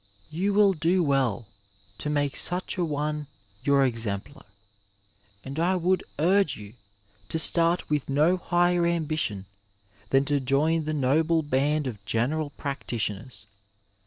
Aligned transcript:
Tou 0.31 0.51
will 0.51 0.73
do 0.73 1.03
well 1.03 1.45
to 1.99 2.09
make 2.09 2.35
such 2.35 2.79
an 2.79 2.89
one 2.89 3.27
your 3.63 3.85
ex 3.85 4.05
emplar, 4.07 4.45
and 5.43 5.59
I 5.59 5.75
would 5.75 6.03
urge 6.17 6.57
you 6.57 6.73
to 7.29 7.37
start 7.37 7.87
with 7.87 8.09
no 8.09 8.37
higher 8.37 8.87
am 8.87 9.07
bition 9.07 9.45
than 10.09 10.25
to 10.25 10.39
join 10.39 10.85
the 10.85 10.91
noble 10.93 11.43
band 11.43 11.85
of 11.85 12.03
general 12.03 12.49
practitioners. 12.49 13.45